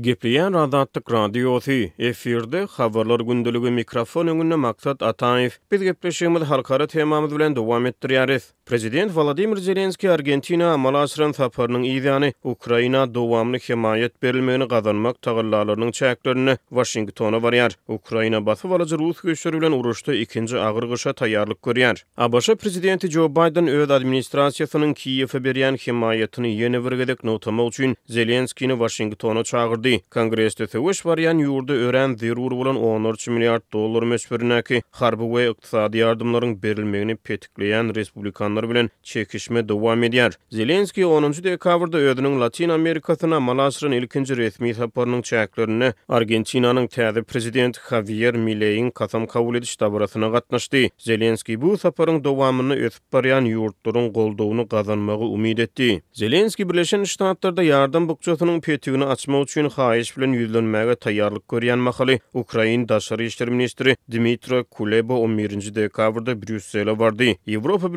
Gepleyen 0.00 0.54
Radatlık 0.54 1.12
Radyosu 1.12 1.72
efirde 1.98 2.62
xabarlar 2.64 3.20
gündülügü 3.20 3.70
mikrofon 3.70 4.26
önünde 4.26 4.54
maksat 4.54 5.02
Ataev. 5.02 5.50
Biz 5.72 5.82
gepleşimiz 5.82 6.42
halkara 6.42 6.86
temamız 6.86 7.34
bilen 7.36 7.56
devam 7.56 7.86
ettiriyariz. 7.86 8.54
Prezident 8.68 9.12
Vladimir 9.16 9.56
Zelenski 9.56 10.10
Argentina 10.10 10.76
Malasran 10.76 11.32
Zaparının 11.32 11.82
izyanı 11.82 12.32
Ukrayna 12.44 13.14
dovamlı 13.14 13.56
himayet 13.56 14.22
berilmeyini 14.22 14.68
qazanmak 14.68 15.16
tağırlarlarının 15.22 15.90
çəklərini 15.90 16.56
Washingtona 16.68 17.42
varyar. 17.42 17.72
Ukrayna 17.88 18.40
batı 18.46 18.68
valıcı 18.70 18.96
Rus 18.98 19.20
göçləri 19.20 19.58
ilə 19.60 19.68
uğruşda 19.74 20.14
ikinci 20.14 20.56
ağır 20.58 20.86
qışa 20.92 21.12
tayarlıq 21.12 21.60
görüyar. 21.64 22.04
ABŞ 22.16 22.48
Prezidenti 22.54 23.10
Joe 23.12 23.28
Biden 23.30 23.68
öz 23.68 23.90
administrasiyasının 23.90 24.94
Kiyyifə 24.94 25.44
beriyan 25.44 25.76
himayetini 25.76 26.54
yeni 26.56 26.80
vırgedik 26.84 27.24
notama 27.24 27.64
uçun 27.64 27.96
Zelenskini 28.08 28.72
Washingtona 28.72 29.44
çağırdı. 29.44 29.92
Kongresdə 30.16 30.70
təvəş 30.72 31.04
varyan 31.06 31.38
yurda 31.38 31.72
öyrən 31.76 32.16
zirur 32.18 32.52
olan 32.62 32.76
13 32.82 33.28
milyard 33.28 33.62
dolar 33.76 34.02
məsbirinəki 34.14 34.82
xarbı 34.92 35.24
və 35.36 35.50
iqtisadi 35.52 35.98
yardımların 36.06 36.56
berilmeyini 36.62 37.12
petikləyən 37.28 37.94
Respublikan 37.94 38.53
insanlar 38.54 38.70
bilen 38.70 38.90
çekişme 39.02 39.68
dowam 39.68 40.02
edýär. 40.04 40.32
Zelenski 40.50 41.02
10-njy 41.04 41.44
dekabrda 41.44 41.98
özüniň 41.98 42.40
Latin 42.40 42.68
Amerikasyna 42.68 43.40
Malasyryň 43.40 43.94
ilkinji 43.96 44.36
resmi 44.36 44.74
saparynyň 44.74 45.22
çäklerini 45.22 45.92
Argentinanyň 46.08 46.86
täze 46.88 47.22
prezidenti 47.22 47.80
Javier 47.90 48.36
Milei'n 48.36 48.90
kasam 48.90 49.26
kabul 49.26 49.54
ediş 49.56 49.76
tabaratına 49.76 50.28
gatnaşdy. 50.28 50.88
Zelenski 50.98 51.60
bu 51.60 51.72
saparyň 51.74 52.24
dowamyny 52.24 52.76
ötüp 52.86 53.02
barýan 53.12 53.44
ýurtlaryň 53.46 54.12
goldugyny 54.12 54.64
gazanmagy 54.68 55.24
umyt 55.34 55.58
etdi. 55.58 56.02
Zelenski 56.12 56.68
Birleşen 56.68 57.04
Ştatlarda 57.04 57.62
yardım 57.62 58.08
bukçasynyň 58.08 58.60
petigini 58.60 59.04
açmak 59.04 59.42
üçin 59.48 59.66
haýyş 59.66 60.16
bilen 60.16 60.30
ýüzlenmäge 60.38 60.92
taýýarlyk 61.04 61.44
görýän 61.48 61.78
mahaly 61.86 62.18
Ukrain 62.34 62.88
daşary 62.88 63.26
işleri 63.26 63.50
ministri 63.50 63.96
Dmitro 64.12 64.64
Kuleba 64.64 65.12
11-nji 65.14 65.74
dekabrda 65.74 66.42
Brüsselde 66.42 66.98
bardy. 66.98 67.34
Ýewropa 67.46 67.88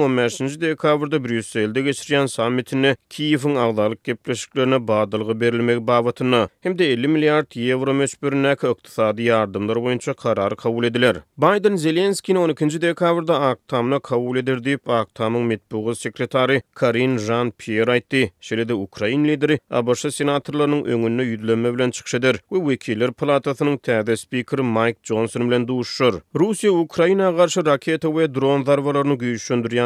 15 0.00 0.40
nji 0.40 0.56
dekabrda 0.60 1.18
Brüsselde 1.24 1.80
geçirýän 1.80 2.26
sammitini 2.28 2.94
Kiýewiň 3.10 3.56
agdalyk 3.62 4.04
gepleşiklerine 4.04 4.78
badalygy 4.88 5.40
berilmegi 5.40 5.86
babatyna 5.86 6.48
de 6.64 6.90
50 6.92 7.08
milliard 7.08 7.46
euro 7.70 7.94
meşbirine 7.94 8.52
ökdysady 8.62 9.26
ýardymlar 9.28 9.74
boýunça 9.76 10.14
karar 10.14 10.56
kabul 10.56 10.84
ediler. 10.84 11.16
Biden 11.38 11.76
Zelenskiýni 11.76 12.38
12-nji 12.38 12.80
dekabrda 12.82 13.40
aktamna 13.40 14.00
kabul 14.00 14.36
eder 14.36 14.56
diýip 14.58 14.92
aktamyň 15.00 15.42
metbugy 15.42 15.94
sekretary 15.94 16.60
Karin 16.74 17.16
Jean-Pierre 17.18 17.90
aýtdy. 17.96 18.30
Şeýlede 18.40 18.72
Ukraina 18.72 19.26
lideri 19.28 19.58
ABŞ 19.70 20.06
senatorlarynyň 20.14 20.84
öňünde 20.94 21.22
ýüdlenme 21.32 21.74
bilen 21.78 21.90
çykşydyr. 21.90 22.40
Bu 22.50 22.58
wekiller 22.60 23.10
palatasynyň 23.12 23.78
täze 23.78 24.16
speaker 24.16 24.60
Mike 24.60 25.00
Johnson 25.02 25.50
bilen 25.50 25.68
duşur. 25.68 26.20
Russiýa 26.34 26.68
Ukraina 26.70 27.30
garşy 27.30 27.60
raketa 27.66 28.08
we 28.08 28.34
dron 28.34 28.62
zarbalaryny 28.62 29.18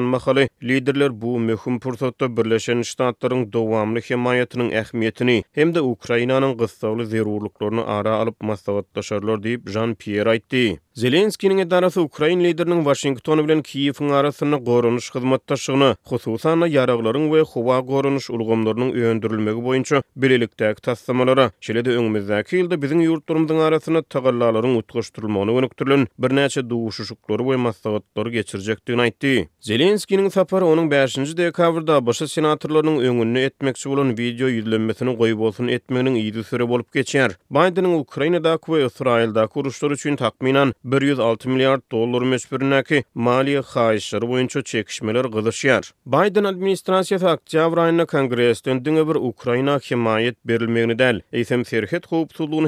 ýanma 0.03 0.19
haly 0.25 0.45
liderler 0.69 1.11
bu 1.23 1.33
möhüm 1.43 1.77
pursatda 1.85 2.27
birleşen 2.39 2.81
ştatlaryň 2.91 3.43
dowamly 3.57 4.01
himayatynyň 4.09 4.69
ähmiýetini 4.81 5.37
hem-de 5.59 5.81
Ukrainanyň 5.95 6.57
gysgaly 6.63 7.07
zerurluklaryny 7.13 7.83
ara 7.99 8.17
alyp 8.25 8.37
maslahatlaşarlar 8.51 9.39
diýip 9.47 9.71
Jean-Pierre 9.77 10.31
aýtdy. 10.37 10.65
Zelenskiýiň 10.93 11.61
edarasy 11.63 12.03
Ukraina 12.05 12.43
lideriniň 12.45 12.83
Washington 12.85 13.41
bilen 13.49 13.63
Kiýewiň 13.65 14.11
arasyny 14.13 14.57
gorunuş 14.61 15.07
hyzmatdaşygyny, 15.15 15.95
hususan 16.05 16.61
ýaraglaryň 16.67 17.31
we 17.33 17.41
howa 17.49 17.79
gorunuş 17.89 18.27
ulgamlarynyň 18.29 18.91
öýendirilmegi 19.01 19.63
boýunça 19.65 20.03
bilelikdäki 20.21 20.83
tassamalara, 20.85 21.47
şeýle-de 21.65 21.97
öňümizdäki 21.97 22.59
ýylda 22.61 22.77
biziň 22.83 23.01
ýurtlarymyzyň 23.07 23.61
arasyny 23.69 24.03
tagallalaryň 24.13 24.77
utgaşdyrylmagyny 24.83 25.57
öňüktürlen 25.63 26.03
birnäçe 26.21 26.61
duguşuşuklary 26.69 27.43
we 27.49 27.57
maslahatlary 27.57 28.31
geçirjekdigini 28.37 29.07
aýtdy. 29.09 29.33
Zelenskiýiň 29.71 30.29
sapary 30.37 30.69
onuň 30.75 30.93
5-nji 30.93 31.33
dekabrda 31.41 31.97
başa 32.07 32.29
senatorlarynyň 32.29 33.01
öňünü 33.09 33.47
etmekçi 33.49 33.89
bolan 33.89 34.13
video 34.19 34.53
ýüzlenmesini 34.53 35.17
goýup 35.17 35.41
bolsun 35.41 35.73
etmeginiň 35.73 36.21
ýyzy 36.27 36.45
süre 36.53 36.69
bolup 36.69 36.93
geçer. 36.93 37.39
Bidenin 37.51 37.97
Ukrainadaky 38.05 38.67
we 38.77 38.85
Israildaky 38.85 39.59
uruşlar 39.65 39.91
üçin 39.91 40.17
takmin 40.17 40.61
106 40.85 41.47
milyard 41.49 41.83
dollar 41.93 42.23
mesbirnäki 42.25 43.03
maliýe 43.15 43.61
haýşyr 43.61 44.23
boýunça 44.27 44.63
çekişmeler 44.65 45.25
gyzyşýar. 45.25 45.91
Biden 46.07 46.45
administrasiýasy 46.49 47.27
oktýabr 47.37 47.79
aýyna 47.85 48.07
kongressden 48.07 48.81
diňe 48.85 49.05
bir 49.09 49.15
Ukraina 49.15 49.79
himayet 49.79 50.37
berilmegini 50.45 50.97
däl, 50.99 51.21
ýa 51.33 51.65
serhet 51.65 52.05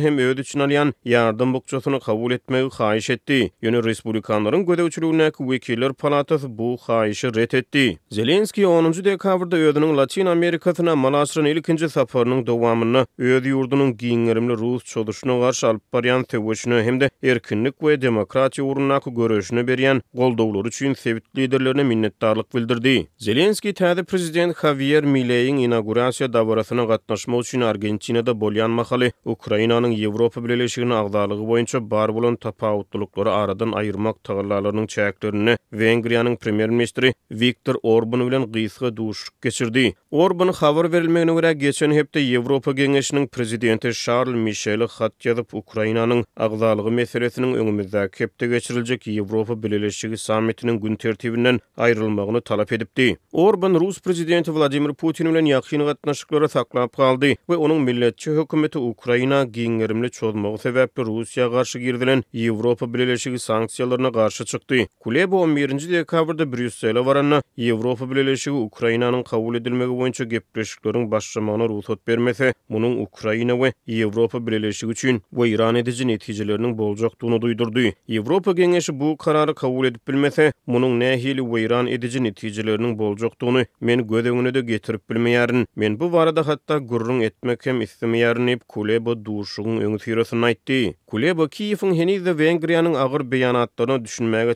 hem 0.02 0.18
öz 0.18 0.38
üçin 0.38 0.60
alýan 0.60 0.92
ýardym 1.06 1.52
bukçasyny 1.54 2.00
kabul 2.00 2.30
etmegi 2.32 2.68
haýyş 2.70 3.10
etdi. 3.12 3.50
Ýöne 3.62 3.82
Respublikanlaryň 3.84 4.62
gödäwçiliginäki 4.64 5.38
wekiller 5.48 5.92
palatasy 5.92 6.46
bu 6.48 6.76
haýyşy 6.80 7.34
ret 7.34 7.54
etdi. 7.54 7.98
Zelenski 8.10 8.62
10-njy 8.62 9.04
dekabrda 9.04 9.56
öýüniň 9.58 9.96
Latin 9.96 10.26
Amerikasyna 10.26 10.96
malaşyryň 10.96 11.48
ilkinji 11.56 11.88
saparynyň 11.88 12.46
dowamyny, 12.46 13.02
öýüň 13.18 13.44
ýurdunyň 13.52 13.96
giňerimli 13.98 14.54
ruh 14.58 14.80
çoluşuna 14.84 15.38
garşy 15.38 15.66
alparyan 15.66 16.22
töwüşini 16.22 16.82
hem-de 16.82 17.10
erkinlik 17.24 17.74
we 17.80 18.03
demokrati 18.04 18.62
urunnaku 18.62 19.14
görüşünü 19.14 19.66
beriyen 19.68 20.02
goldoğları 20.14 20.68
üçün 20.68 20.94
sevit 20.94 21.24
liderlerine 21.38 21.84
minnettarlık 21.90 22.54
bildirdi. 22.54 22.94
Zelenski 23.24 23.70
tədi 23.78 24.04
prezident 24.04 24.56
Javier 24.62 25.04
Milei'in 25.14 25.56
inaugurasiya 25.66 26.28
davarasına 26.32 26.84
qatnaşma 26.90 27.38
üçün 27.38 27.60
Argentinada 27.60 28.32
bolyan 28.40 28.70
mahali 28.70 29.12
Ukrayna'nın 29.24 29.92
Evropa 29.92 30.44
Birleşiğinin 30.48 30.90
ağdalığı 30.90 31.48
boyunca 31.48 31.90
bar 31.90 32.14
bulan 32.14 32.36
tapavutlulukları 32.36 33.32
aradan 33.32 33.72
ayırmak 33.72 34.24
tağırlarlarının 34.24 34.86
çayaklarını 34.86 35.56
Vengriya'nın 35.72 36.36
premier 36.36 36.70
ministri 36.70 37.14
Viktor 37.30 37.74
Orban 37.82 38.26
bilen 38.26 38.52
qiyisga 38.52 38.96
duş 38.96 39.28
geçirdi. 39.42 39.94
Orban 40.10 40.48
xavar 40.48 40.92
verilmeyini 40.92 41.36
vera 41.36 41.52
geçen 41.52 41.90
hepte 41.98 42.20
Evropa 42.20 42.72
Gengeşinin 42.72 43.26
prezidenti 43.26 43.90
Charles 44.02 44.34
Michel'i 44.46 44.84
xat 44.84 45.24
yazıp 45.24 45.54
Ukrayna'nın 45.54 46.24
ağdalığı 46.44 46.92
meselesinin 47.00 47.52
önümüzdə 47.60 47.93
aýda 47.94 48.08
köpde 48.08 48.46
geçirilecek 48.46 49.06
Ýewropa 49.06 49.62
Birleşigi 49.62 50.16
sametinin 50.16 50.80
gün 50.80 50.96
tertibinden 50.96 51.60
aýrylmagyny 51.78 52.40
talap 52.44 52.72
edipdi. 52.72 53.16
Orban 53.32 53.74
Rus 53.74 54.00
prezidenti 54.02 54.54
Vladimir 54.54 54.94
Putin 54.94 55.28
bilen 55.34 55.44
ýakyn 55.44 55.84
gatnaşyklara 55.84 56.48
saklanyp 56.48 56.96
galdy 56.96 57.34
we 57.46 57.56
onuň 57.56 57.80
milletçi 57.84 58.30
hökümeti 58.30 58.78
Ukraina 58.78 59.42
giňerimli 59.44 60.10
çözmegi 60.10 60.58
sebäpli 60.64 61.02
Russiýa 61.10 61.50
garşy 61.50 61.78
girdilen 61.78 62.24
Ýewropa 62.34 62.90
Birleşigi 62.94 63.36
sanksiýalaryna 63.36 64.12
garşy 64.12 64.44
çykdy. 64.44 64.86
Kuleba 65.00 65.36
11-nji 65.36 65.90
dekabrda 65.92 66.42
Brüsselä 66.42 67.06
baranda 67.06 67.42
Ýewropa 67.58 68.10
Birleşigi 68.10 68.56
Ukrainanyň 68.56 69.24
kabul 69.24 69.54
edilmegi 69.54 69.90
boýunça 69.90 70.24
gepleşikleriň 70.24 71.10
başlamagyna 71.10 71.68
ruhsat 71.68 72.06
bermese, 72.06 72.54
munyň 72.70 73.02
Ukraina 73.02 73.52
we 73.54 73.72
Ýewropa 73.88 74.46
Birleşigi 74.46 74.92
üçin 74.92 75.22
we 75.30 75.48
Iran 75.48 75.74
edici 75.74 76.08
netijelerini 76.08 76.78
boljakdygyny 76.78 77.36
duýdurdy. 77.44 77.83
Европа 78.08 78.24
Ýewropa 78.34 78.52
Geňeşi 78.56 79.00
bu 79.00 79.16
karary 79.16 79.54
kabul 79.54 79.86
edip 79.86 80.08
bilmese, 80.08 80.52
munyň 80.66 80.92
nähili 81.00 81.40
weýran 81.40 81.86
edici 81.90 82.22
netijeleriniň 82.24 82.94
boljakdygyny 82.98 83.64
men 83.80 84.00
göz 84.08 84.26
öňünde 84.26 84.60
getirip 84.66 85.00
bilmeýärin. 85.10 85.66
Men 85.76 86.00
bu 86.00 86.08
хатта 86.10 86.46
hatda 86.46 86.78
gurrun 86.78 87.20
etmek 87.20 87.66
hem 87.66 87.80
istemeýärin 87.82 88.46
diýip 88.48 88.60
Kuleba 88.68 89.14
duşugyň 89.24 89.80
öňe 89.86 89.98
sürýän 90.04 90.44
aýtdy. 90.50 90.94
Kuleba 91.06 91.44
Kiýewiň 91.44 91.94
heni 92.00 92.24
de 92.24 92.30
Wengeriýanyň 92.38 92.96
agyr 93.04 93.22
beýanatlaryna 93.32 93.98
düşünmäge 94.04 94.54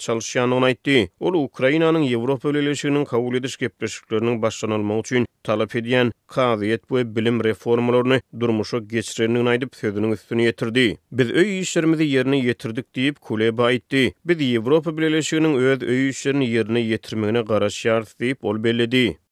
aýtdy. 0.67 1.09
Ol 1.21 1.35
Ukrainanyň 1.35 2.05
Ýewropa 2.13 2.49
öleleşigini 2.49 3.05
kabul 3.05 3.35
ediş 3.37 3.57
gepleşikleriniň 3.57 4.43
başlanmagy 4.43 5.01
üçin 5.01 5.27
talap 5.43 5.75
edýän 5.75 6.13
bilim 7.17 7.45
reformalaryny 7.45 8.21
durmuşa 8.41 8.79
geçirenini 8.79 9.49
aýdyp 9.49 9.71
sözüniň 9.77 10.13
üstüne 10.13 10.49
ýetirdi. 10.49 10.97
Biz 11.13 11.29
öý 11.31 11.59
işlerimizi 11.61 12.05
ýerine 12.05 12.37
ýetirdik 12.45 13.17
Kuleba 13.21 13.67
aýtdy. 13.69 14.03
Biz 14.29 14.43
Ýewropa 14.49 14.93
Birleşiginiň 14.99 15.57
öz 15.73 15.87
öýüşlerini 15.95 16.51
ýerine 16.55 16.85
ýetirmegine 16.93 17.45
garaşýarys 17.53 18.19
diýip 18.25 18.51
ol 18.55 18.63
bellidi. 18.69 19.09